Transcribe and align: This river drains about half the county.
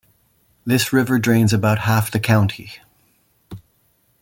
This 0.65 0.91
river 0.91 1.19
drains 1.19 1.53
about 1.53 1.77
half 1.77 2.09
the 2.09 2.19
county. 2.19 2.71